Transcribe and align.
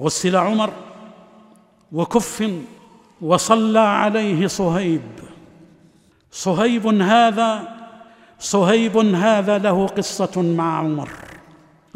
غسل 0.00 0.36
عمر 0.36 0.70
وكف 1.92 2.50
وصلى 3.20 3.78
عليه 3.78 4.46
صهيب. 4.46 5.02
صهيب 6.30 6.86
هذا 6.86 7.68
صهيب 8.38 8.96
هذا 8.96 9.58
له 9.58 9.86
قصة 9.86 10.42
مع 10.42 10.78
عمر. 10.78 11.08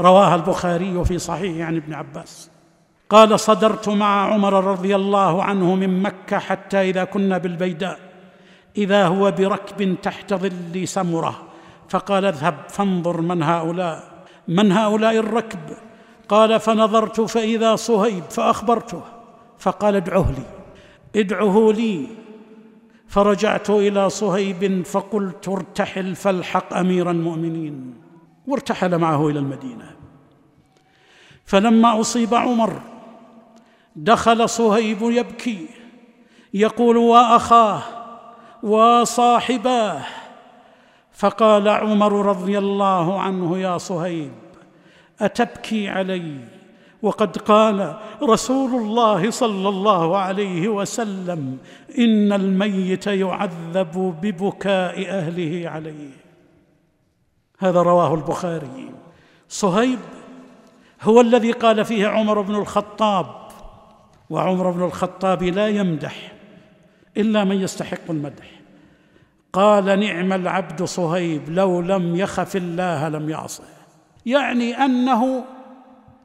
رواها 0.01 0.35
البخاري 0.35 1.05
في 1.05 1.19
صحيح 1.19 1.67
عن 1.67 1.77
ابن 1.77 1.95
عباس. 1.95 2.51
قال 3.11 3.41
صدرت 3.41 3.89
مع 3.89 4.33
عمر 4.33 4.65
رضي 4.65 4.97
الله 4.97 5.43
عنه 5.43 5.75
من 5.75 6.03
مكة 6.03 6.39
حتى 6.39 6.81
إذا 6.81 7.05
كنا 7.05 7.39
بالبيداء 7.39 7.99
إذا 8.77 9.07
هو 9.07 9.31
بركب 9.31 9.97
تحت 10.03 10.35
ظل 10.35 10.89
سمرة 10.89 11.43
فقال 11.89 12.25
اذهب 12.25 12.55
فانظر 12.69 13.21
من 13.21 13.43
هؤلاء 13.43 14.25
من 14.49 14.73
هؤلاء 14.73 15.17
الركب؟ 15.17 15.61
قال 16.29 16.61
فنظرت 16.61 17.21
فإذا 17.21 17.77
صهيب 17.77 18.25
فأخبرته 18.25 19.03
فقال 19.59 19.97
ادعه 19.97 20.31
لي. 20.31 20.43
ادعه 21.21 21.73
لي. 21.73 22.07
فرجعت 23.09 23.71
إلى 23.71 24.11
صهيب 24.11 24.87
فقلت 24.87 25.49
ارتحل 25.49 26.15
فالحق 26.15 26.75
أمير 26.75 27.11
المؤمنين. 27.11 27.95
وارتحل 28.47 28.99
معه 28.99 29.29
إلى 29.29 29.39
المدينة. 29.39 29.91
فلما 31.45 32.01
أصيب 32.01 32.35
عمر 32.35 32.81
دخل 33.97 34.49
صهيب 34.49 35.03
يبكي 35.03 35.69
يقول 36.55 36.97
واخاه 36.97 37.83
وصاحباه 38.63 40.03
فقال 41.13 41.69
عمر 41.69 42.27
رضي 42.27 42.59
الله 42.59 43.21
عنه 43.21 43.59
يا 43.59 43.79
صهيب 43.79 44.33
أتبكي 45.21 45.89
علي؟ 45.89 46.39
وقد 47.03 47.37
قال 47.37 47.97
رسول 48.23 48.83
الله 48.83 49.31
صلى 49.31 49.69
الله 49.69 50.17
عليه 50.19 50.69
وسلم 50.69 51.59
إن 51.99 52.33
الميت 52.33 53.07
يعذب 53.07 54.17
ببكاء 54.23 55.11
أهله 55.11 55.69
عليه. 55.69 56.11
هذا 57.59 57.83
رواه 57.83 58.15
البخاري. 58.15 58.91
صهيب 59.49 59.99
هو 61.03 61.21
الذي 61.21 61.53
قال 61.53 61.85
فيه 61.85 62.07
عمر 62.07 62.41
بن 62.41 62.55
الخطاب 62.55 63.27
وعمر 64.31 64.71
بن 64.71 64.85
الخطاب 64.85 65.43
لا 65.43 65.69
يمدح 65.69 66.33
إلا 67.17 67.45
من 67.45 67.57
يستحق 67.57 68.11
المدح. 68.11 68.51
قال 69.53 70.01
نعم 70.01 70.33
العبد 70.33 70.83
صهيب 70.83 71.49
لو 71.49 71.81
لم 71.81 72.17
يخف 72.17 72.57
الله 72.57 73.09
لم 73.09 73.31
يعصه. 73.31 73.78
يعني 74.29 74.85
أنه 74.85 75.45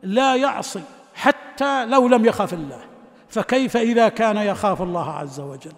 لا 0.03 0.35
يعصي 0.35 0.81
حتى 1.15 1.85
لو 1.85 2.07
لم 2.07 2.25
يخاف 2.25 2.53
الله. 2.53 2.79
فكيف 3.29 3.77
إذا 3.77 4.09
كان 4.09 4.37
يخاف 4.37 4.81
الله 4.81 5.11
عز 5.11 5.39
وجل؟ 5.39 5.73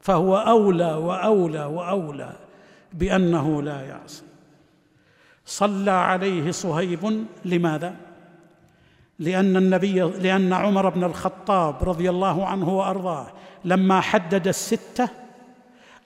فهو 0.00 0.36
أولى 0.36 0.94
وأولى 0.94 1.64
وأولى 1.64 2.32
بأنه 2.92 3.62
لا 3.62 3.80
يعصي. 3.80 4.22
صلى 5.46 5.90
عليه 5.90 6.50
صهيب 6.50 7.26
لماذا؟ 7.44 7.94
لأن 9.18 9.56
النبي 9.56 10.00
لأن 10.00 10.52
عمر 10.52 10.88
بن 10.88 11.04
الخطاب 11.04 11.76
رضي 11.82 12.10
الله 12.10 12.46
عنه 12.46 12.68
وأرضاه 12.68 13.26
لما 13.64 14.00
حدد 14.00 14.48
الستة 14.48 15.08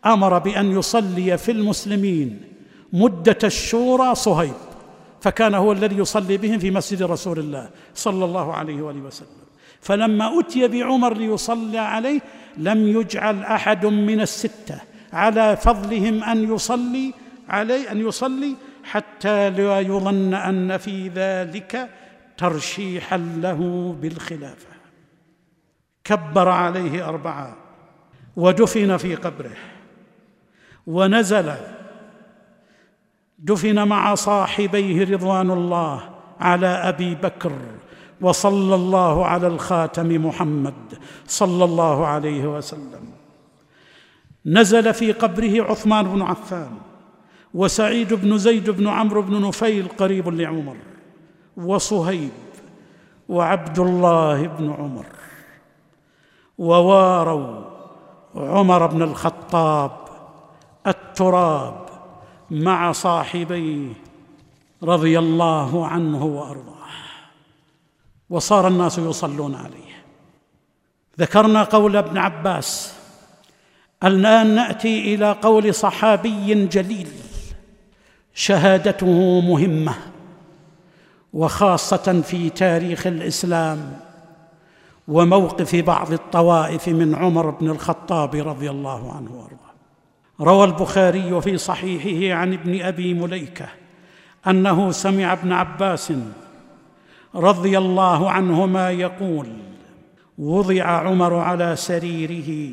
أمر 0.06 0.38
بأن 0.38 0.78
يصلي 0.78 1.38
في 1.38 1.52
المسلمين 1.52 2.40
مدة 2.92 3.38
الشورى 3.44 4.14
صهيب. 4.14 4.54
فكان 5.26 5.54
هو 5.54 5.72
الذي 5.72 5.98
يصلي 5.98 6.36
بهم 6.36 6.58
في 6.58 6.70
مسجد 6.70 7.02
رسول 7.02 7.38
الله 7.38 7.70
صلى 7.94 8.24
الله 8.24 8.54
عليه 8.54 8.82
وآله 8.82 9.00
وسلم. 9.00 9.46
فلما 9.80 10.40
أتي 10.40 10.68
بعمر 10.68 11.16
ليصلى 11.16 11.78
عليه 11.78 12.20
لم 12.56 12.88
يجعل 12.88 13.42
أحد 13.42 13.86
من 13.86 14.20
الستة 14.20 14.80
على 15.12 15.56
فضلهم 15.56 16.24
أن 16.24 16.54
يصلي 16.54 17.14
عليه 17.48 17.92
أن 17.92 18.08
يصلي 18.08 18.54
حتى 18.84 19.50
لا 19.50 19.80
يظن 19.80 20.34
أن 20.34 20.76
في 20.76 21.08
ذلك 21.08 21.90
ترشيحا 22.38 23.16
له 23.16 23.92
بالخلافة. 24.00 24.68
كبر 26.04 26.48
عليه 26.48 27.08
أربعة 27.08 27.56
ودفن 28.36 28.96
في 28.96 29.14
قبره 29.14 29.56
ونزل 30.86 31.54
دفن 33.38 33.88
مع 33.88 34.14
صاحبيه 34.14 35.04
رضوان 35.14 35.50
الله 35.50 36.00
على 36.40 36.66
أبي 36.66 37.14
بكر 37.14 37.52
وصلى 38.20 38.74
الله 38.74 39.26
على 39.26 39.46
الخاتم 39.46 40.26
محمد 40.26 40.98
صلى 41.26 41.64
الله 41.64 42.06
عليه 42.06 42.56
وسلم. 42.56 43.12
نزل 44.46 44.94
في 44.94 45.12
قبره 45.12 45.62
عثمان 45.62 46.04
بن 46.04 46.22
عفان 46.22 46.70
وسعيد 47.54 48.14
بن 48.14 48.38
زيد 48.38 48.70
بن 48.70 48.88
عمرو 48.88 49.22
بن 49.22 49.42
نفيل 49.42 49.88
قريب 49.88 50.28
لعمر 50.28 50.76
وصهيب 51.56 52.30
وعبد 53.28 53.78
الله 53.78 54.46
بن 54.46 54.72
عمر 54.72 55.06
وواروا 56.58 57.64
عمر 58.34 58.86
بن 58.86 59.02
الخطاب 59.02 59.90
التراب 60.86 61.85
مع 62.50 62.92
صاحبيه 62.92 63.92
رضي 64.82 65.18
الله 65.18 65.86
عنه 65.86 66.24
وأرضاه. 66.24 66.76
وصار 68.30 68.68
الناس 68.68 68.98
يصلون 68.98 69.54
عليه. 69.54 70.04
ذكرنا 71.20 71.62
قول 71.62 71.96
ابن 71.96 72.18
عباس 72.18 72.94
الآن 74.04 74.54
نأتي 74.54 75.14
إلى 75.14 75.32
قول 75.32 75.74
صحابي 75.74 76.66
جليل 76.66 77.08
شهادته 78.34 79.40
مهمة 79.40 79.94
وخاصة 81.32 82.22
في 82.22 82.50
تاريخ 82.50 83.06
الإسلام 83.06 84.00
وموقف 85.08 85.76
بعض 85.76 86.12
الطوائف 86.12 86.88
من 86.88 87.14
عمر 87.14 87.50
بن 87.50 87.70
الخطاب 87.70 88.34
رضي 88.34 88.70
الله 88.70 89.12
عنه 89.12 89.32
وأرضاه. 89.32 89.65
روى 90.40 90.64
البخاري 90.64 91.40
في 91.40 91.58
صحيحه 91.58 92.38
عن 92.38 92.52
ابن 92.52 92.80
أبي 92.82 93.14
مليكة 93.14 93.68
أنه 94.46 94.90
سمع 94.90 95.32
ابن 95.32 95.52
عباس 95.52 96.12
رضي 97.34 97.78
الله 97.78 98.30
عنهما 98.30 98.90
يقول 98.90 99.48
وضع 100.38 100.84
عمر 100.84 101.34
على 101.34 101.76
سريره 101.76 102.72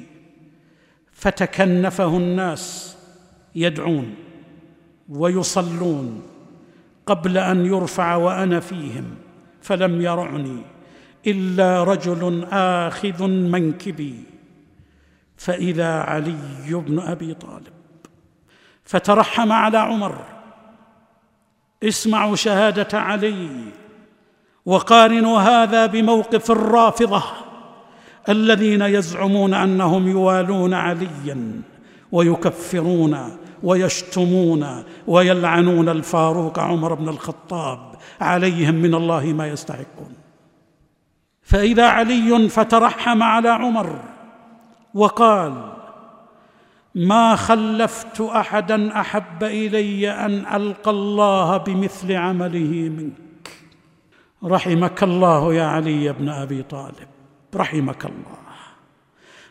فتكنفه 1.14 2.18
الناس 2.18 2.98
يدعون 3.56 4.16
ويصلون 5.10 6.22
قبل 7.06 7.38
أن 7.38 7.66
يرفع 7.66 8.16
وأنا 8.16 8.60
فيهم 8.60 9.06
فلم 9.62 10.02
يرعني 10.02 10.62
إلا 11.28 11.84
رجل 11.84 12.46
آخذ 12.52 13.28
منكبي. 13.28 14.33
فاذا 15.38 16.00
علي 16.00 16.74
بن 16.74 17.00
أبي 17.00 17.34
طالب 17.34 17.74
فترحم 18.84 19.52
على 19.52 19.78
عمر 19.78 20.16
اسمعوا 21.84 22.36
شهادة 22.36 23.00
علي 23.00 23.50
وقارنوا 24.66 25.40
هذا 25.40 25.86
بموقف 25.86 26.52
الرافضة 26.52 27.24
الذين 28.30 28.82
يزعمون 28.82 29.54
أنهم 29.54 30.08
يوالون 30.08 30.74
عليا 30.74 31.62
ويكفرون 32.12 33.38
ويشتمون 33.64 34.84
ويلعنون 35.08 35.90
الفاروق 35.90 36.60
عمر 36.60 36.94
بن 36.94 37.10
الخطاب 37.10 37.96
عليهم 38.22 38.76
من 38.76 38.96
الله 38.96 39.26
ما 39.26 39.48
يستحقون. 39.48 40.14
فإذا 41.42 41.88
علي 41.88 42.50
فترحم 42.50 43.24
على 43.24 43.50
عمر 43.50 44.13
وقال 44.94 45.74
ما 46.96 47.36
خلفت 47.36 48.22
أحدا 48.22 49.00
أحب 49.00 49.44
إلي 49.44 50.12
أن 50.12 50.46
ألقى 50.54 50.92
الله 50.92 51.58
بمثل 51.58 52.12
عمله 52.12 52.90
منك. 52.90 53.50
رحمك 54.44 55.04
الله 55.04 55.54
يا 55.54 55.64
علي 55.64 56.14
بن 56.14 56.30
أبي 56.30 56.64
طالب. 56.64 57.08
رحمك 57.56 58.06
الله. 58.06 58.44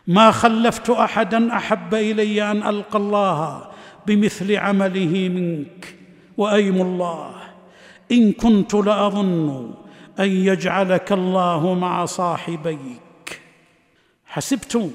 ما 0.07 0.31
خلفت 0.31 0.89
أحدا 0.89 1.55
أحب 1.55 1.93
إلي 1.93 2.51
أن 2.51 2.63
ألقى 2.63 2.99
الله 2.99 3.67
بمثل 4.07 4.55
عمله 4.55 5.29
منك. 5.29 5.95
وأيم 6.37 6.81
الله 6.81 7.35
إن 8.11 8.31
كنت 8.31 8.73
لأظن 8.73 9.73
أن 10.19 10.29
يجعلك 10.29 11.11
الله 11.11 11.73
مع 11.73 12.05
صاحبيك. 12.05 13.41
حسبت 14.25 14.91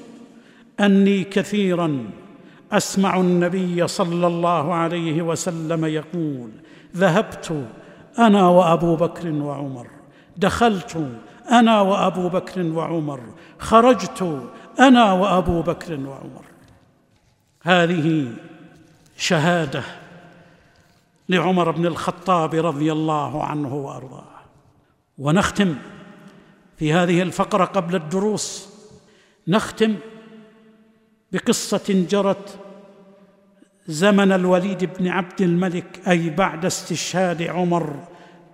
أني 0.79 1.23
كثيرا 1.23 2.09
أسمع 2.71 3.19
النبي 3.19 3.87
صلى 3.87 4.27
الله 4.27 4.73
عليه 4.73 5.21
وسلم 5.21 5.85
يقول 5.85 6.51
ذهبت 6.95 7.67
أنا 8.19 8.47
وأبو 8.47 8.95
بكر 8.95 9.31
وعمر 9.31 9.87
دخلت 10.37 11.19
أنا 11.51 11.81
وأبو 11.81 12.29
بكر 12.29 12.61
وعمر 12.61 13.19
خرجت 13.59 14.49
أنا 14.79 15.13
وأبو 15.13 15.61
بكر 15.61 15.93
وعمر. 15.93 16.45
هذه 17.61 18.33
شهادة 19.17 19.83
لعمر 21.29 21.71
بن 21.71 21.85
الخطاب 21.85 22.55
رضي 22.55 22.91
الله 22.91 23.43
عنه 23.43 23.75
وأرضاه. 23.75 24.39
ونختم 25.17 25.75
في 26.77 26.93
هذه 26.93 27.21
الفقرة 27.21 27.65
قبل 27.65 27.95
الدروس 27.95 28.69
نختم 29.47 29.95
بقصة 31.31 32.05
جرت 32.09 32.59
زمن 33.87 34.31
الوليد 34.31 34.89
بن 34.99 35.07
عبد 35.07 35.41
الملك 35.41 36.01
أي 36.07 36.29
بعد 36.29 36.65
استشهاد 36.65 37.41
عمر 37.41 37.95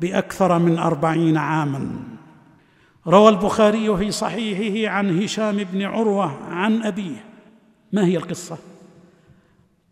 بأكثر 0.02 0.60
من 0.60 0.78
أربعين 0.78 1.38
عاما. 1.38 2.00
روى 3.08 3.30
البخاري 3.30 3.98
في 3.98 4.12
صحيحه 4.12 4.94
عن 4.94 5.24
هشام 5.24 5.64
بن 5.64 5.82
عروة 5.82 6.38
عن 6.50 6.84
أبيه. 6.84 7.24
ما 7.92 8.06
هي 8.06 8.18
القصة؟ 8.18 8.58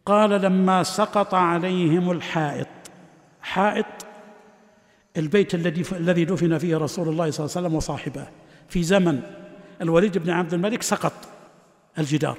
قال 0.06 0.30
لما 0.30 0.84
سقط 0.84 1.34
عليهم 1.34 2.12
الحائط. 2.12 2.68
حائط 3.42 3.86
البيت 5.18 5.56
الذي 5.56 5.84
الذي 5.92 6.26
دفن 6.26 6.58
فيه 6.58 6.78
رسول 6.78 7.10
الله 7.10 7.32
صلى 7.32 7.46
الله 7.46 7.58
عليه 7.58 7.68
وسلم 7.68 7.76
وصاحبه. 7.76 8.28
في 8.70 8.84
زمن 8.84 9.22
الوليد 9.82 10.18
بن 10.18 10.30
عبد 10.30 10.54
الملك 10.54 10.82
سقط 10.82 11.14
الجدار. 12.00 12.38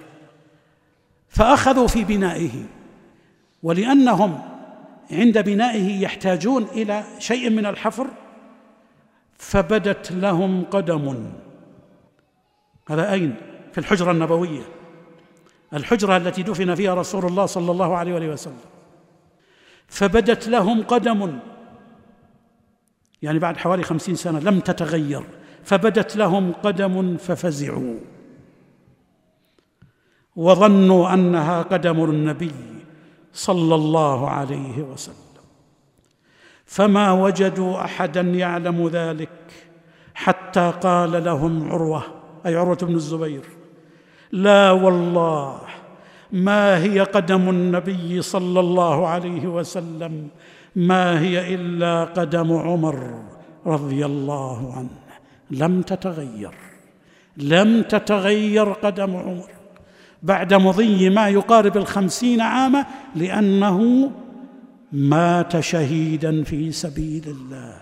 فأخذوا 1.35 1.87
في 1.87 2.05
بنائه 2.05 2.51
ولأنهم 3.63 4.43
عند 5.11 5.39
بنائه 5.39 6.01
يحتاجون 6.03 6.63
إلى 6.63 7.05
شيء 7.19 7.51
من 7.51 7.67
الحفر 7.67 8.07
فبدت 9.39 10.13
لهم 10.13 10.65
قدم. 10.65 11.33
هذا 12.89 13.13
أين؟ 13.13 13.35
في 13.73 13.79
الحجرة 13.79 14.11
النبوية. 14.11 14.63
الحجرة 15.73 16.17
التي 16.17 16.43
دفن 16.43 16.75
فيها 16.75 16.95
رسول 16.95 17.27
الله 17.27 17.47
صلى 17.47 17.71
الله 17.71 17.97
عليه 17.97 18.33
وسلم. 18.33 18.59
فبدت 19.89 20.49
لهم 20.49 20.83
قدم. 20.83 21.39
يعني 23.23 23.39
بعد 23.39 23.57
حوالي 23.57 23.83
خمسين 23.83 24.15
سنة 24.15 24.39
لم 24.39 24.61
تتغير. 24.61 25.23
فبدت 25.65 26.17
لهم 26.17 26.53
قدم 26.53 27.17
ففزعوا. 27.17 28.14
وظنوا 30.37 31.15
أنها 31.15 31.63
قدم 31.63 32.05
النبي 32.05 32.55
صلى 33.33 33.75
الله 33.75 34.31
عليه 34.31 34.83
وسلم. 34.83 35.25
فما 36.67 37.13
وجدوا 37.13 37.85
أحدا 37.85 38.21
يعلم 38.21 38.89
ذلك 38.89 39.31
حتى 40.15 40.73
قال 40.83 41.25
لهم 41.25 41.73
عروة 41.73 42.03
أي 42.47 42.57
عروة 42.57 42.79
بن 42.83 42.95
الزبير 42.95 43.45
لا 44.33 44.71
والله 44.71 45.61
ما 46.33 46.83
هي 46.83 47.01
قدم 47.01 47.51
النبي 47.51 48.23
صلى 48.23 48.61
الله 48.61 49.07
عليه 49.09 49.47
وسلم 49.47 50.29
ما 50.77 51.21
هي 51.21 51.55
إلا 51.55 52.05
قدم 52.05 52.53
عمر 52.53 53.23
رضي 53.67 54.07
الله 54.07 54.75
عنه. 54.77 54.99
لم 55.51 55.83
تتغير 55.83 56.55
لم 57.37 57.83
تتغير 57.83 58.73
قدم 58.73 59.17
عمر. 59.17 59.51
بعد 60.25 60.55
مضي 60.55 61.11
ما 61.11 61.29
يقارب 61.29 61.77
الخمسين 61.77 62.41
عاما 62.41 62.87
لأنه 63.15 64.11
مات 64.93 65.61
شهيدا 65.61 66.45
في 66.45 66.73
سبيل 66.73 67.25
الله 67.27 67.81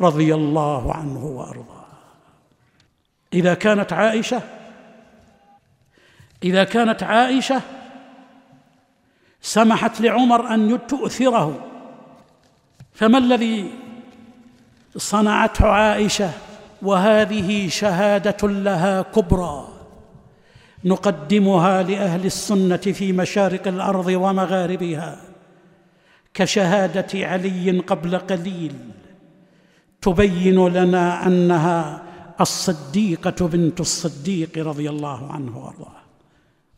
رضي 0.00 0.34
الله 0.34 0.94
عنه 0.94 1.24
وأرضاه. 1.24 1.84
إذا 3.32 3.54
كانت 3.54 3.92
عائشة 3.92 4.42
إذا 6.42 6.64
كانت 6.64 7.02
عائشة 7.02 7.60
سمحت 9.40 10.00
لعمر 10.00 10.54
أن 10.54 10.86
تؤثره 10.88 11.66
فما 12.94 13.18
الذي 13.18 13.70
صنعته 14.96 15.66
عائشة 15.66 16.30
وهذه 16.82 17.68
شهادة 17.68 18.48
لها 18.48 19.02
كبرى؟ 19.02 19.73
نقدمها 20.84 21.82
لأهل 21.82 22.26
السنة 22.26 22.76
في 22.76 23.12
مشارق 23.12 23.68
الأرض 23.68 24.06
ومغاربها. 24.06 25.20
كشهادة 26.34 27.26
علي 27.26 27.78
قبل 27.78 28.18
قليل 28.18 28.74
تبين 30.02 30.68
لنا 30.68 31.26
أنها 31.26 32.02
الصديقة 32.40 33.48
بنت 33.48 33.80
الصديق 33.80 34.58
رضي 34.58 34.90
الله 34.90 35.32
عنه 35.32 35.58
وأرضاه 35.58 36.04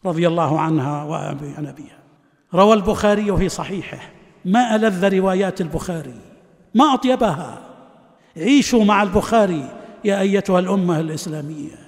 رضي 0.07 0.29
الله 0.29 0.61
عنها 0.61 1.05
وابي 1.05 1.55
عن 1.59 1.67
ابيها 1.67 1.99
روى 2.55 2.75
البخاري 2.75 3.37
في 3.37 3.49
صحيحه 3.49 3.99
ما 4.45 4.77
ألذ 4.77 5.15
روايات 5.19 5.61
البخاري؟ 5.61 6.21
ما 6.75 6.95
أطيبها؟ 6.95 7.59
عيشوا 8.37 8.85
مع 8.85 9.03
البخاري 9.03 9.71
يا 10.05 10.21
أيتها 10.21 10.59
الأمة 10.59 11.01
الإسلامية. 11.01 11.86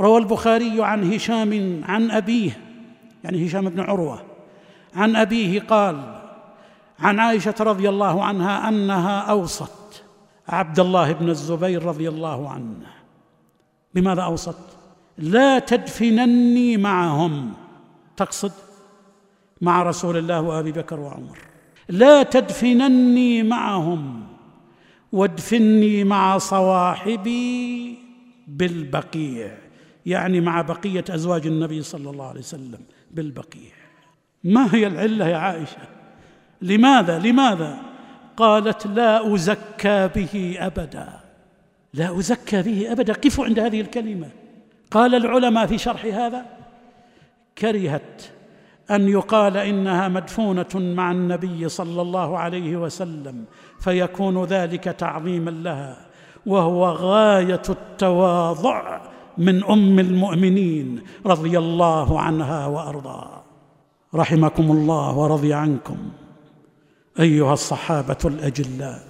روى 0.00 0.18
البخاري 0.18 0.84
عن 0.84 1.12
هشام 1.12 1.80
عن 1.84 2.10
أبيه 2.10 2.58
يعني 3.24 3.46
هشام 3.46 3.68
بن 3.68 3.80
عروة 3.80 4.22
عن 4.94 5.16
أبيه 5.16 5.60
قال 5.60 6.20
عن 7.00 7.18
عائشة 7.18 7.54
رضي 7.60 7.88
الله 7.88 8.24
عنها 8.24 8.68
أنها 8.68 9.20
أوصت 9.20 10.04
عبد 10.48 10.80
الله 10.80 11.12
بن 11.12 11.28
الزبير 11.28 11.84
رضي 11.84 12.08
الله 12.08 12.50
عنه. 12.50 12.86
بماذا 13.94 14.22
أوصت؟ 14.22 14.58
لا 15.18 15.58
تدفنني 15.58 16.76
معهم. 16.76 17.52
تقصد 18.16 18.52
مع 19.60 19.82
رسول 19.82 20.16
الله 20.16 20.40
وأبي 20.40 20.72
بكر 20.72 21.00
وعمر. 21.00 21.38
لا 21.88 22.22
تدفنني 22.22 23.42
معهم 23.42 24.26
وادفني 25.12 26.04
مع 26.04 26.38
صواحبي 26.38 27.98
بالبقيع. 28.48 29.65
يعني 30.06 30.40
مع 30.40 30.60
بقية 30.60 31.04
أزواج 31.10 31.46
النبي 31.46 31.82
صلى 31.82 32.10
الله 32.10 32.26
عليه 32.28 32.40
وسلم 32.40 32.80
بالبقيع. 33.10 33.72
ما 34.44 34.74
هي 34.74 34.86
العلة 34.86 35.28
يا 35.28 35.36
عائشة؟ 35.36 35.78
لماذا؟ 36.62 37.18
لماذا؟ 37.18 37.78
قالت 38.36 38.86
لا 38.86 39.34
أزكى 39.34 40.08
به 40.14 40.56
أبدا. 40.58 41.08
لا 41.94 42.18
أزكى 42.18 42.62
به 42.62 42.92
أبدا. 42.92 43.12
قفوا 43.12 43.44
عند 43.44 43.58
هذه 43.58 43.80
الكلمة. 43.80 44.28
قال 44.90 45.14
العلماء 45.14 45.66
في 45.66 45.78
شرح 45.78 46.04
هذا 46.04 46.46
كرهت 47.58 48.22
أن 48.90 49.08
يقال 49.08 49.56
إنها 49.56 50.08
مدفونة 50.08 50.74
مع 50.74 51.10
النبي 51.10 51.68
صلى 51.68 52.02
الله 52.02 52.38
عليه 52.38 52.76
وسلم 52.76 53.44
فيكون 53.80 54.44
ذلك 54.44 54.84
تعظيما 54.84 55.50
لها 55.50 56.06
وهو 56.46 56.88
غاية 56.88 57.62
التواضع 57.68 59.00
من 59.38 59.64
أم 59.64 59.98
المؤمنين 59.98 61.00
رضي 61.26 61.58
الله 61.58 62.20
عنها 62.20 62.66
وارضاها 62.66 63.42
رحمكم 64.14 64.72
الله 64.72 65.16
ورضي 65.16 65.54
عنكم. 65.54 65.96
أيها 67.20 67.52
الصحابة 67.52 68.16
الأجلاء. 68.24 69.02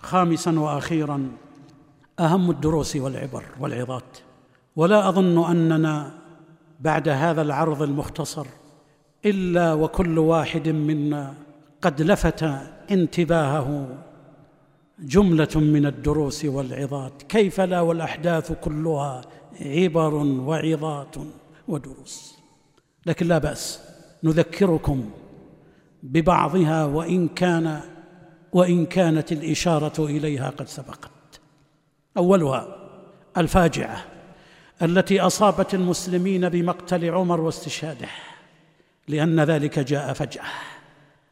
خامسا 0.00 0.60
وأخيرا. 0.60 1.30
أهم 2.20 2.50
الدروس 2.50 2.96
والعبر 2.96 3.44
والعظات. 3.60 4.18
ولا 4.76 5.08
أظن 5.08 5.50
أننا 5.50 6.12
بعد 6.80 7.08
هذا 7.08 7.42
العرض 7.42 7.82
المختصر 7.82 8.46
إلا 9.24 9.74
وكل 9.74 10.18
واحد 10.18 10.68
منا 10.68 11.34
قد 11.82 12.02
لفت 12.02 12.42
انتباهه. 12.90 13.88
جملة 14.98 15.48
من 15.54 15.86
الدروس 15.86 16.44
والعظات. 16.44 17.22
كيف 17.22 17.60
لا 17.60 17.80
والأحداث 17.80 18.52
كلها 18.52 19.22
عبر 19.60 20.14
وعظات 20.14 21.14
ودروس. 21.68 22.38
لكن 23.06 23.26
لا 23.26 23.38
بأس 23.38 23.80
نذكركم 24.24 25.10
ببعضها 26.02 26.84
وإن 26.84 27.28
كان 27.28 27.80
وإن 28.52 28.86
كانت 28.86 29.32
الإشارة 29.32 30.04
إليها 30.06 30.50
قد 30.50 30.68
سبقت. 30.68 31.10
أولها 32.16 32.76
الفاجعة 33.36 34.04
التي 34.82 35.20
أصابت 35.20 35.74
المسلمين 35.74 36.48
بمقتل 36.48 37.10
عمر 37.10 37.40
واستشهاده 37.40 38.08
لأن 39.08 39.40
ذلك 39.40 39.78
جاء 39.78 40.12
فجأة. 40.12 40.44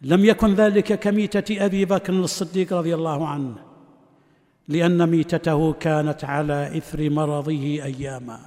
لم 0.03 0.25
يكن 0.25 0.55
ذلك 0.55 1.01
كميتة 1.01 1.65
أبي 1.67 1.85
بكر 1.85 2.13
الصديق 2.13 2.73
رضي 2.73 2.95
الله 2.95 3.29
عنه. 3.29 3.70
لأن 4.71 5.11
ميتته 5.11 5.73
كانت 5.73 6.25
على 6.25 6.79
إثر 6.79 7.11
مرضه 7.11 7.63
أياما. 7.91 8.41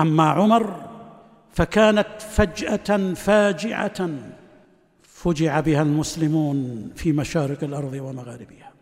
أما 0.00 0.22
عمر 0.30 0.74
فكانت 1.52 2.06
فجأة 2.18 3.14
فاجعة 3.14 4.10
فجع 5.02 5.60
بها 5.60 5.82
المسلمون 5.82 6.90
في 6.96 7.12
مشارق 7.12 7.64
الأرض 7.64 7.92
ومغاربها. 7.92 8.72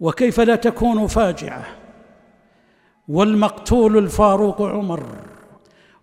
وكيف 0.00 0.40
لا 0.40 0.56
تكون 0.56 1.06
فاجعة؟ 1.06 1.64
والمقتول 3.08 3.98
الفاروق 3.98 4.62
عمر 4.62 5.06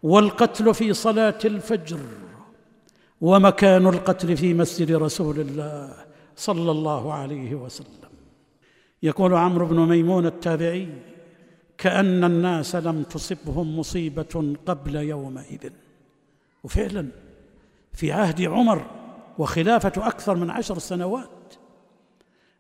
والقتل 0.04 0.74
في 0.74 0.94
صلاة 0.94 1.40
الفجر 1.46 2.00
ومكان 3.22 3.88
القتل 3.88 4.38
في 4.38 4.54
مسجد 4.54 4.92
رسول 4.92 5.40
الله 5.40 5.94
صلى 6.36 6.72
الله 6.72 7.14
عليه 7.14 7.56
وسلم. 7.56 8.09
يقول 9.03 9.34
عمرو 9.34 9.65
بن 9.65 9.79
ميمون 9.79 10.25
التابعي 10.25 10.89
كأن 11.77 12.24
الناس 12.24 12.75
لم 12.75 13.03
تصبهم 13.03 13.79
مصيبة 13.79 14.56
قبل 14.65 14.96
يومئذ. 14.96 15.70
وفعلا 16.63 17.08
في 17.94 18.12
عهد 18.12 18.41
عمر 18.41 18.86
وخلافة 19.38 20.08
أكثر 20.08 20.36
من 20.36 20.50
عشر 20.50 20.79
سنوات 20.79 21.29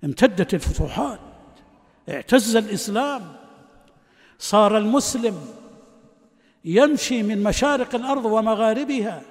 امتدت 0.03 0.53
الفتوحات 0.53 1.19
اعتز 2.09 2.55
الإسلام 2.55 3.21
صار 4.39 4.77
المسلم 4.77 5.35
يمشي 6.65 7.23
من 7.23 7.43
مشارق 7.43 7.95
الأرض 7.95 8.25
ومغاربها 8.25 9.21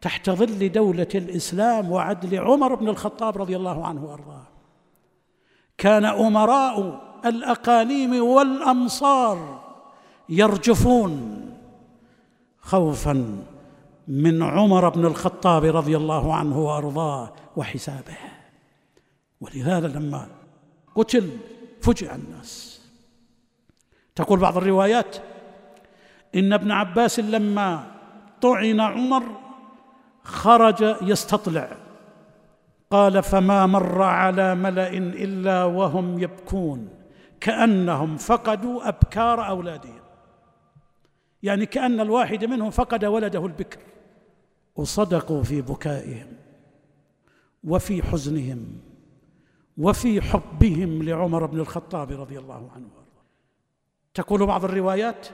تحت 0.00 0.30
ظل 0.30 0.72
دولة 0.72 1.08
الإسلام 1.14 1.92
وعدل 1.92 2.38
عمر 2.38 2.74
بن 2.74 2.88
الخطاب 2.88 3.38
رضي 3.38 3.56
الله 3.56 3.86
عنه 3.86 4.04
وأرضاه. 4.04 4.46
كان 5.78 6.04
أمراء 6.04 7.00
الأقاليم 7.24 8.24
والأمصار 8.24 9.60
يرجفون 10.28 11.44
خوفا 12.60 13.44
من 14.08 14.42
عمر 14.42 14.88
بن 14.88 15.06
الخطاب 15.06 15.64
رضي 15.64 15.96
الله 15.96 16.34
عنه 16.34 16.58
وأرضاه 16.58 17.32
وحسابه. 17.56 18.16
ولهذا 19.40 19.88
لما 19.88 20.28
قتل 20.94 21.30
فجع 21.82 22.14
الناس. 22.14 22.80
تقول 24.14 24.38
بعض 24.38 24.56
الروايات 24.56 25.16
إن 26.34 26.52
ابن 26.52 26.70
عباس 26.70 27.20
لما 27.20 27.84
طعن 28.40 28.80
عمر 28.80 29.22
خرج 30.22 30.96
يستطلع. 31.02 31.76
قال 32.90 33.22
فما 33.22 33.66
مر 33.66 34.02
على 34.02 34.54
ملأ 34.54 34.88
إلا 34.96 35.64
وهم 35.64 36.18
يبكون 36.18 36.88
كأنهم 37.40 38.16
فقدوا 38.16 38.88
أبكار 38.88 39.48
أولادهم. 39.48 40.00
يعني 41.42 41.66
كأن 41.66 42.00
الواحد 42.00 42.44
منهم 42.44 42.70
فقد 42.70 43.04
ولده 43.04 43.46
البكر 43.46 43.80
وصدقوا 44.76 45.42
في 45.42 45.62
بكائهم 45.62 46.26
وفي 47.64 48.02
حزنهم 48.02 48.80
وفي 49.78 50.20
حبهم 50.20 51.02
لعمر 51.02 51.46
بن 51.46 51.60
الخطاب 51.60 52.12
رضي 52.12 52.38
الله 52.38 52.70
عنه 52.74 52.88
تقول 54.14 54.46
بعض 54.46 54.64
الروايات 54.64 55.28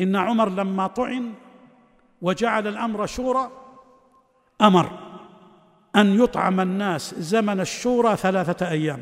إن 0.00 0.16
عمر 0.16 0.48
لما 0.48 0.86
طعن 0.86 1.32
وجعل 2.22 2.66
الأمر 2.66 3.06
شورى 3.06 3.50
أمر. 4.60 5.05
أن 5.96 6.20
يطعم 6.22 6.60
الناس 6.60 7.14
زمن 7.14 7.60
الشورى 7.60 8.16
ثلاثة 8.16 8.70
أيام 8.70 9.00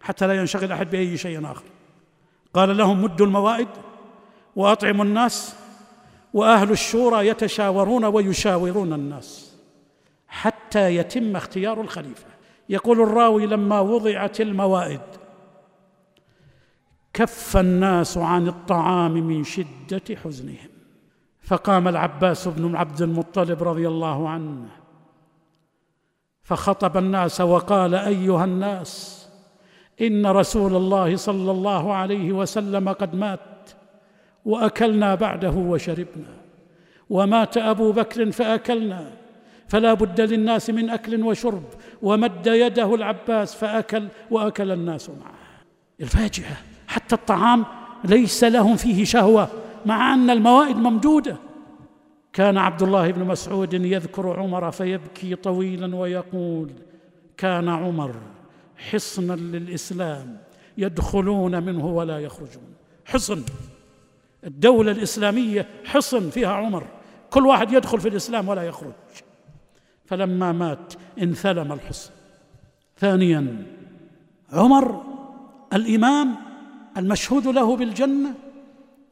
حتى 0.00 0.26
لا 0.26 0.34
ينشغل 0.34 0.72
أحد 0.72 0.90
بأي 0.90 1.16
شيء 1.16 1.50
آخر. 1.52 1.64
قال 2.54 2.76
لهم 2.76 3.02
مدوا 3.02 3.26
الموائد 3.26 3.68
وأطعموا 4.56 5.04
الناس 5.04 5.56
وأهل 6.32 6.70
الشورى 6.70 7.28
يتشاورون 7.28 8.04
ويشاورون 8.04 8.92
الناس 8.92 9.56
حتى 10.28 10.96
يتم 10.96 11.36
اختيار 11.36 11.80
الخليفة. 11.80 12.26
يقول 12.68 13.00
الراوي 13.00 13.46
لما 13.46 13.80
وضعت 13.80 14.40
الموائد 14.40 15.00
كف 17.12 17.56
الناس 17.56 18.18
عن 18.18 18.48
الطعام 18.48 19.12
من 19.12 19.44
شدة 19.44 20.16
حزنهم. 20.24 20.68
فقام 21.42 21.88
العباس 21.88 22.48
بن 22.48 22.76
عبد 22.76 23.02
المطلب 23.02 23.62
رضي 23.62 23.88
الله 23.88 24.28
عنه 24.28 24.83
فخطب 26.44 26.96
الناس 26.96 27.40
وقال 27.40 27.94
أيها 27.94 28.44
الناس 28.44 29.24
إن 30.00 30.26
رسول 30.26 30.76
الله 30.76 31.16
صلى 31.16 31.50
الله 31.50 31.94
عليه 31.94 32.32
وسلم 32.32 32.88
قد 32.88 33.14
مات 33.14 33.40
وأكلنا 34.44 35.14
بعده 35.14 35.50
وشربنا 35.50 36.34
ومات 37.10 37.56
أبو 37.56 37.92
بكر 37.92 38.30
فأكلنا 38.30 39.10
فلا 39.68 39.94
بد 39.94 40.20
للناس 40.20 40.70
من 40.70 40.90
أكل 40.90 41.22
وشرب 41.22 41.64
ومد 42.02 42.46
يده 42.46 42.94
العباس 42.94 43.54
فأكل 43.54 44.08
وأكل 44.30 44.70
الناس 44.70 45.10
معه. 45.10 45.34
الفاجعة 46.00 46.56
حتى 46.86 47.14
الطعام 47.14 47.64
ليس 48.04 48.44
لهم 48.44 48.76
فيه 48.76 49.04
شهوة 49.04 49.48
مع 49.86 50.14
أن 50.14 50.30
الموائد 50.30 50.76
ممدودة. 50.76 51.36
كان 52.34 52.58
عبد 52.58 52.82
الله 52.82 53.10
بن 53.10 53.24
مسعود 53.24 53.74
يذكر 53.74 54.40
عمر 54.40 54.70
فيبكي 54.70 55.34
طويلا 55.34 55.96
ويقول 55.96 56.70
كان 57.36 57.68
عمر 57.68 58.14
حصنا 58.76 59.32
للإسلام 59.32 60.38
يدخلون 60.78 61.62
منه 61.62 61.86
ولا 61.86 62.18
يخرجون. 62.18 62.74
حصن. 63.04 63.42
الدولة 64.44 64.92
الإسلامية 64.92 65.68
حصن 65.84 66.30
فيها 66.30 66.52
عمر. 66.52 66.86
كل 67.30 67.46
واحد 67.46 67.72
يدخل 67.72 68.00
في 68.00 68.08
الإسلام 68.08 68.48
ولا 68.48 68.62
يخرج. 68.62 68.92
فلما 70.06 70.52
مات 70.52 70.94
انثلم 71.22 71.72
الحصن. 71.72 72.10
ثانيا 72.98 73.66
عمر 74.52 75.02
الإمام 75.72 76.34
المشهود 76.96 77.46
له 77.46 77.76
بالجنة 77.76 78.34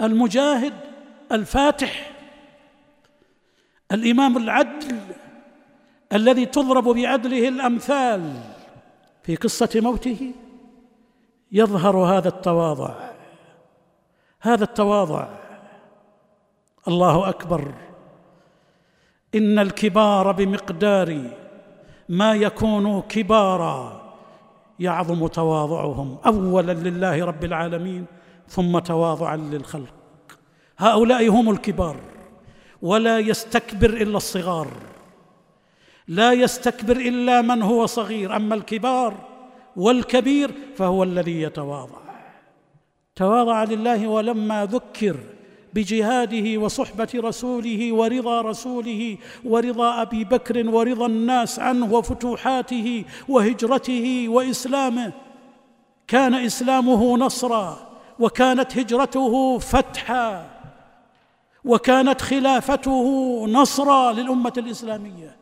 المجاهد 0.01 0.73
الفاتح 1.33 2.12
الإمام 3.93 4.37
العدل 4.37 4.97
الذي 6.13 6.47
تضرب 6.47 6.85
بعدله 6.85 7.49
الأمثال 7.49 8.33
في 9.23 9.37
قصة 9.37 9.69
موته 9.75 10.33
يظهر 11.53 11.97
هذا 11.97 12.29
التواضع. 12.29 12.95
هذا 14.41 14.65
التواضع. 14.65 15.29
الله 16.89 17.29
أكبر. 17.29 17.75
إن 19.35 19.59
الكبار 19.59 20.33
بمقدار 20.33 21.31
ما 22.09 22.35
يكونوا 22.35 23.03
كبارا 23.09 24.03
يعظم 24.79 25.27
تواضعهم. 25.27 26.19
اولا 26.27 26.73
لله 26.73 27.25
رب 27.25 27.45
العالمين 27.45 28.07
ثم 28.49 28.79
تواضعا 28.79 29.37
للخلق. 29.37 29.95
هؤلاء 30.79 31.29
هم 31.29 31.51
الكبار. 31.51 31.97
ولا 32.83 33.19
يستكبر 33.19 33.91
إلا 33.91 34.17
الصغار 34.17 34.69
لا 36.09 36.33
يستكبر 36.33 36.97
إلا 36.97 37.43
من 37.43 37.63
هو 37.63 37.87
صغير 37.87 38.37
أما 38.37 38.55
الكبار 38.55 39.15
والكبير 39.77 40.51
فهو 40.77 41.03
الذي 41.03 41.43
يتواضع. 41.43 42.03
تواضع 43.17 43.65
لله 43.65 44.09
ولما 44.09 44.67
ذكر 44.67 45.17
بجهاده 45.75 46.61
وصحبة 46.61 47.09
رسوله 47.15 47.93
ورضا 47.93 48.41
رسوله 48.41 49.19
ورضا 49.45 50.03
أبي 50.03 50.25
بكر 50.25 50.69
ورضا 50.69 51.07
الناس 51.07 51.59
عنه 51.59 51.93
وفتوحاته 51.93 53.05
وهجرته 53.29 54.29
وإسلامه. 54.29 55.13
كان 56.09 56.35
إسلامه 56.35 57.17
نصرا 57.17 57.91
وكانت 58.19 58.79
هجرته 58.79 59.59
فتحا. 59.59 60.62
وكانت 61.65 62.21
خلافته 62.21 63.07
نصرا 63.47 64.13
للأمة 64.13 64.53
الإسلامية. 64.57 65.37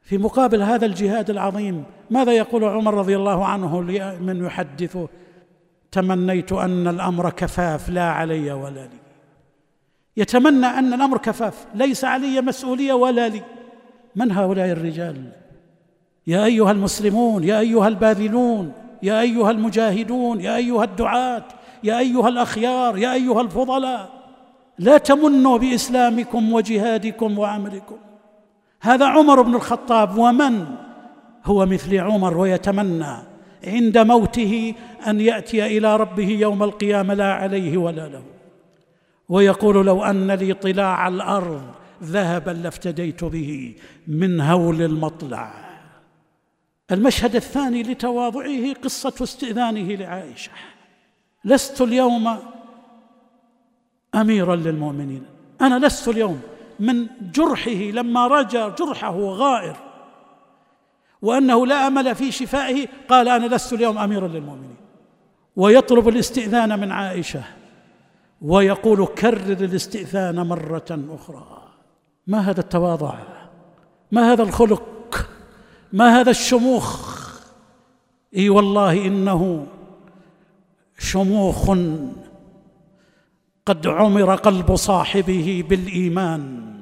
في 0.00 0.18
مقابل 0.18 0.62
هذا 0.62 0.86
الجهاد 0.86 1.30
العظيم 1.30 1.84
ماذا 2.10 2.32
يقول 2.32 2.64
عمر 2.64 2.94
رضي 2.94 3.16
الله 3.16 3.46
عنه 3.46 3.82
لمن 3.82 4.44
يحدثه 4.44 5.08
تمنيت 5.92 6.52
أن 6.52 6.88
الأمر 6.88 7.30
كفاف 7.30 7.88
لا 7.88 8.10
علي 8.10 8.52
ولا 8.52 8.80
لي. 8.80 8.98
يتمنى 10.16 10.66
أن 10.66 10.94
الأمر 10.94 11.18
كفاف 11.18 11.66
ليس 11.74 12.04
علي 12.04 12.40
مسؤولية 12.40 12.92
ولا 12.92 13.28
لي. 13.28 13.42
من 14.16 14.32
هؤلاء 14.32 14.70
الرجال؟ 14.70 15.32
يا 16.26 16.44
أيها 16.44 16.70
المسلمون 16.70 17.44
يا 17.44 17.60
أيها 17.60 17.88
الباذلون 17.88 18.72
يا 19.02 19.20
أيها 19.20 19.50
المجاهدون 19.50 20.40
يا 20.40 20.56
أيها 20.56 20.84
الدعاة 20.84 21.44
يا 21.84 21.98
أيها 21.98 22.28
الأخيار 22.28 22.98
يا 22.98 23.12
أيها 23.12 23.40
الفضلاء. 23.40 24.21
لا 24.78 24.98
تمنوا 24.98 25.58
بإسلامكم 25.58 26.52
وجهادكم 26.52 27.38
وعملكم. 27.38 27.96
هذا 28.80 29.06
عمر 29.06 29.42
بن 29.42 29.54
الخطاب 29.54 30.18
ومن 30.18 30.66
هو 31.44 31.66
مثل 31.66 31.98
عمر 31.98 32.36
ويتمنى 32.36 33.16
عند 33.64 33.98
موته 33.98 34.74
أن 35.06 35.20
يأتي 35.20 35.66
إلى 35.78 35.96
ربه 35.96 36.28
يوم 36.28 36.62
القيامة 36.62 37.14
لا 37.14 37.32
عليه 37.32 37.76
ولا 37.76 38.08
له. 38.08 38.22
ويقول 39.28 39.86
لو 39.86 40.04
أن 40.04 40.30
لي 40.30 40.54
طلاع 40.54 41.08
الأرض 41.08 41.62
ذهبا 42.02 42.50
لافتديت 42.50 43.24
به 43.24 43.74
من 44.06 44.40
هول 44.40 44.82
المطلع. 44.82 45.52
المشهد 46.90 47.36
الثاني 47.36 47.82
لتواضعه 47.82 48.72
قصة 48.72 49.14
استئذانه 49.22 49.94
لعائشة. 49.94 50.50
لست 51.44 51.80
اليوم 51.80 52.38
أميرا 54.14 54.56
للمؤمنين. 54.56 55.24
أنا 55.60 55.86
لست 55.86 56.08
اليوم 56.08 56.40
من 56.80 57.06
جرحه 57.34 57.70
لما 57.70 58.26
رجى 58.26 58.70
جرحه 58.78 59.16
غائر. 59.20 59.76
وأنه 61.22 61.66
لا 61.66 61.86
أمل 61.86 62.14
في 62.14 62.32
شفائه 62.32 62.88
قال 63.08 63.28
أنا 63.28 63.54
لست 63.54 63.72
اليوم 63.72 63.98
أميرا 63.98 64.28
للمؤمنين. 64.28 64.76
ويطلب 65.56 66.08
الاستئذان 66.08 66.80
من 66.80 66.92
عائشة. 66.92 67.42
ويقول 68.42 69.06
كرر 69.06 69.52
الاستئذان 69.52 70.36
مرة 70.36 71.00
أخرى. 71.10 71.62
ما 72.26 72.38
هذا 72.38 72.60
التواضع؟ 72.60 73.14
ما 74.12 74.32
هذا 74.32 74.42
الخلق؟ 74.42 75.28
ما 75.92 76.20
هذا 76.20 76.30
الشموخ؟ 76.30 77.12
إي 78.36 78.48
والله 78.48 79.06
إنه 79.06 79.66
شموخ 80.98 81.70
قد 83.66 83.86
عمر 83.86 84.34
قلب 84.34 84.74
صاحبه 84.74 85.64
بالإيمان 85.68 86.74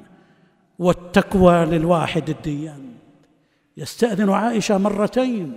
والتقوى 0.78 1.64
للواحد 1.64 2.28
الديان. 2.30 2.90
يستأذن 3.76 4.30
عائشة 4.30 4.78
مرتين 4.78 5.52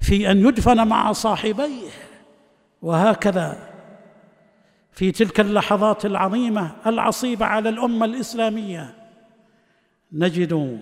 في 0.00 0.30
أن 0.30 0.46
يدفن 0.46 0.88
مع 0.88 1.12
صاحبيه 1.12 1.90
وهكذا. 2.82 3.70
في 4.92 5.12
تلك 5.12 5.40
اللحظات 5.40 6.06
العظيمة 6.06 6.70
العصيبة 6.86 7.46
على 7.46 7.68
الأمة 7.68 8.06
الإسلامية 8.06 8.94
نجد 10.12 10.80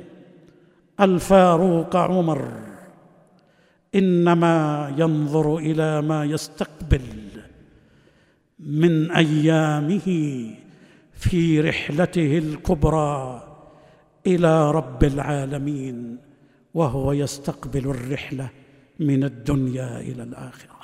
الفاروق 1.01 1.97
عمر 1.97 2.53
إنما 3.95 4.95
ينظر 4.99 5.57
إلى 5.57 6.03
ما 6.03 6.25
يستقبل 6.25 7.03
من 8.59 9.11
أيامه 9.11 10.07
في 11.13 11.61
رحلته 11.61 12.39
الكبرى 12.39 13.45
إلى 14.27 14.71
رب 14.71 15.05
العالمين 15.05 16.19
وهو 16.75 17.13
يستقبل 17.13 17.91
الرحلة 17.91 18.51
من 19.01 19.25
الدنيا 19.25 20.01
إلى 20.01 20.23
الآخرة. 20.23 20.78